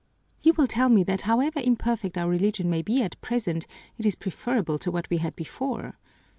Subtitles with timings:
[0.41, 3.67] "You will tell me that however imperfect our religion may be at present,
[3.99, 5.93] it is preferable to what we had before.